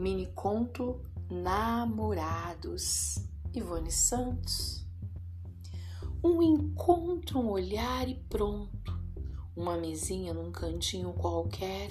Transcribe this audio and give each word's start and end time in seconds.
Mini 0.00 0.28
conto 0.34 1.02
Namorados. 1.30 3.16
Ivone 3.52 3.92
Santos. 3.92 4.86
Um 6.24 6.40
encontro, 6.40 7.38
um 7.38 7.50
olhar 7.50 8.08
e 8.08 8.14
pronto. 8.14 8.98
Uma 9.54 9.76
mesinha 9.76 10.32
num 10.32 10.50
cantinho 10.50 11.12
qualquer, 11.12 11.90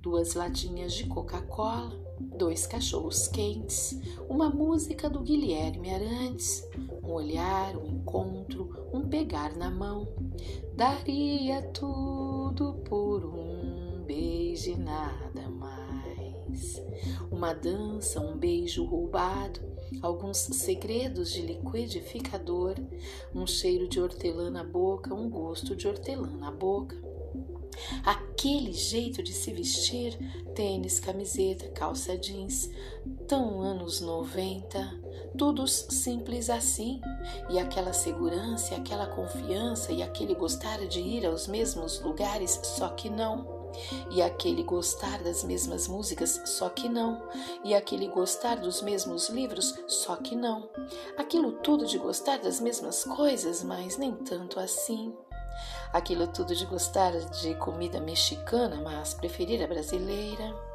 duas 0.00 0.34
latinhas 0.34 0.94
de 0.94 1.08
Coca-Cola, 1.08 1.98
dois 2.20 2.64
cachorros 2.64 3.26
quentes, 3.26 4.00
uma 4.28 4.48
música 4.48 5.10
do 5.10 5.18
Guilherme 5.18 5.92
Arantes, 5.92 6.64
um 7.02 7.10
olhar, 7.10 7.76
um 7.76 7.88
encontro, 7.88 8.88
um 8.92 9.08
pegar 9.08 9.56
na 9.56 9.68
mão. 9.68 10.06
Daria 10.76 11.60
tudo 11.72 12.74
por 12.88 13.24
um 13.24 14.04
beijo 14.06 14.70
e 14.70 14.76
nada 14.76 15.50
mais. 15.50 15.57
Uma 17.30 17.52
dança, 17.52 18.20
um 18.20 18.36
beijo 18.36 18.84
roubado, 18.84 19.60
alguns 20.02 20.38
segredos 20.38 21.32
de 21.32 21.42
liquidificador, 21.42 22.74
um 23.34 23.46
cheiro 23.46 23.88
de 23.88 24.00
hortelã 24.00 24.50
na 24.50 24.64
boca, 24.64 25.14
um 25.14 25.28
gosto 25.28 25.74
de 25.74 25.86
hortelã 25.86 26.30
na 26.36 26.50
boca. 26.50 26.96
Aquele 28.04 28.72
jeito 28.72 29.22
de 29.22 29.32
se 29.32 29.52
vestir, 29.52 30.18
tênis, 30.54 30.98
camiseta, 30.98 31.68
calça 31.68 32.16
jeans, 32.16 32.70
tão 33.28 33.60
anos 33.60 34.00
90, 34.00 35.00
todos 35.36 35.86
simples 35.90 36.50
assim, 36.50 37.00
e 37.48 37.58
aquela 37.58 37.92
segurança, 37.92 38.74
aquela 38.74 39.06
confiança 39.06 39.92
e 39.92 40.02
aquele 40.02 40.34
gostar 40.34 40.86
de 40.86 41.00
ir 41.00 41.24
aos 41.24 41.46
mesmos 41.46 42.00
lugares, 42.00 42.60
só 42.64 42.88
que 42.88 43.08
não. 43.08 43.57
E 44.10 44.22
aquele 44.22 44.62
gostar 44.62 45.22
das 45.22 45.44
mesmas 45.44 45.88
músicas, 45.88 46.40
só 46.44 46.68
que 46.68 46.88
não. 46.88 47.22
E 47.64 47.74
aquele 47.74 48.08
gostar 48.08 48.56
dos 48.56 48.82
mesmos 48.82 49.28
livros, 49.28 49.74
só 49.86 50.16
que 50.16 50.34
não. 50.34 50.68
Aquilo 51.16 51.52
tudo 51.52 51.86
de 51.86 51.98
gostar 51.98 52.38
das 52.38 52.60
mesmas 52.60 53.04
coisas, 53.04 53.62
mas 53.62 53.96
nem 53.96 54.14
tanto 54.14 54.58
assim. 54.60 55.14
Aquilo 55.92 56.26
tudo 56.26 56.54
de 56.54 56.66
gostar 56.66 57.12
de 57.12 57.54
comida 57.54 58.00
mexicana, 58.00 58.76
mas 58.82 59.14
preferir 59.14 59.62
a 59.62 59.66
brasileira. 59.66 60.67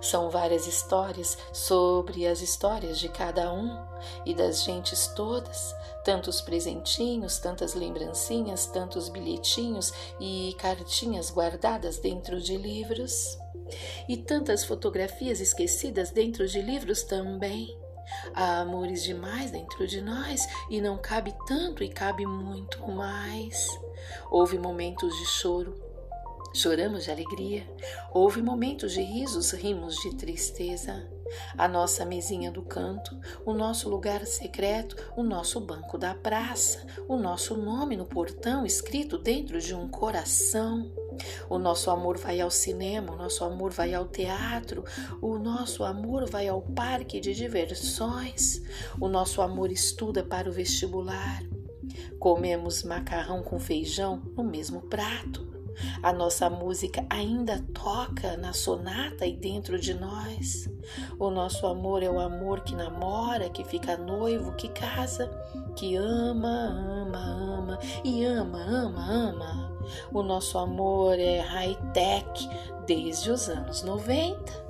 São 0.00 0.30
várias 0.30 0.66
histórias 0.66 1.36
sobre 1.52 2.26
as 2.26 2.40
histórias 2.40 2.98
de 2.98 3.08
cada 3.08 3.52
um 3.52 3.76
e 4.24 4.34
das 4.34 4.62
gentes 4.62 5.08
todas, 5.08 5.74
tantos 6.04 6.40
presentinhos, 6.40 7.38
tantas 7.38 7.74
lembrancinhas, 7.74 8.66
tantos 8.66 9.08
bilhetinhos 9.08 9.92
e 10.20 10.54
cartinhas 10.58 11.30
guardadas 11.30 11.98
dentro 11.98 12.40
de 12.40 12.56
livros, 12.56 13.36
e 14.08 14.16
tantas 14.16 14.64
fotografias 14.64 15.40
esquecidas 15.40 16.10
dentro 16.10 16.46
de 16.46 16.60
livros 16.62 17.02
também. 17.02 17.76
Há 18.34 18.60
amores 18.60 19.02
demais 19.02 19.50
dentro 19.50 19.86
de 19.86 20.00
nós 20.00 20.46
e 20.70 20.80
não 20.80 20.96
cabe 20.96 21.34
tanto 21.46 21.84
e 21.84 21.88
cabe 21.88 22.24
muito 22.24 22.86
mais. 22.88 23.68
Houve 24.30 24.58
momentos 24.58 25.14
de 25.18 25.26
choro, 25.26 25.74
choramos 26.54 27.04
de 27.04 27.10
alegria. 27.10 27.66
Houve 28.12 28.42
momentos 28.42 28.92
de 28.92 29.02
risos, 29.02 29.52
rimos 29.52 29.96
de 29.96 30.14
tristeza. 30.16 31.08
A 31.56 31.68
nossa 31.68 32.04
mesinha 32.04 32.50
do 32.50 32.62
canto, 32.62 33.18
o 33.44 33.52
nosso 33.52 33.88
lugar 33.88 34.24
secreto, 34.26 34.96
o 35.16 35.22
nosso 35.22 35.60
banco 35.60 35.98
da 35.98 36.14
praça, 36.14 36.86
o 37.06 37.16
nosso 37.16 37.56
nome 37.56 37.96
no 37.96 38.06
portão 38.06 38.64
escrito 38.64 39.18
dentro 39.18 39.60
de 39.60 39.74
um 39.74 39.88
coração. 39.88 40.90
O 41.50 41.58
nosso 41.58 41.90
amor 41.90 42.16
vai 42.16 42.40
ao 42.40 42.50
cinema, 42.50 43.12
o 43.12 43.16
nosso 43.16 43.44
amor 43.44 43.72
vai 43.72 43.92
ao 43.92 44.06
teatro, 44.06 44.84
o 45.20 45.36
nosso 45.38 45.84
amor 45.84 46.28
vai 46.30 46.48
ao 46.48 46.62
parque 46.62 47.20
de 47.20 47.34
diversões, 47.34 48.62
o 49.00 49.08
nosso 49.08 49.42
amor 49.42 49.70
estuda 49.70 50.22
para 50.22 50.48
o 50.48 50.52
vestibular. 50.52 51.42
Comemos 52.18 52.82
macarrão 52.82 53.42
com 53.42 53.58
feijão 53.58 54.22
no 54.36 54.44
mesmo 54.44 54.82
prato. 54.82 55.57
A 56.02 56.12
nossa 56.12 56.48
música 56.48 57.04
ainda 57.10 57.64
toca 57.72 58.36
na 58.36 58.52
sonata 58.52 59.26
e 59.26 59.36
dentro 59.36 59.78
de 59.78 59.94
nós. 59.94 60.70
O 61.18 61.30
nosso 61.30 61.66
amor 61.66 62.02
é 62.02 62.10
o 62.10 62.20
amor 62.20 62.60
que 62.60 62.74
namora, 62.74 63.48
que 63.50 63.64
fica 63.64 63.96
noivo, 63.96 64.54
que 64.56 64.68
casa, 64.68 65.30
que 65.76 65.96
ama, 65.96 66.48
ama, 66.48 67.18
ama 67.18 67.78
e 68.04 68.24
ama, 68.24 68.58
ama, 68.62 69.04
ama. 69.04 69.78
O 70.12 70.22
nosso 70.22 70.58
amor 70.58 71.18
é 71.18 71.40
high-tech 71.40 72.48
desde 72.86 73.30
os 73.30 73.48
anos 73.48 73.82
90. 73.82 74.67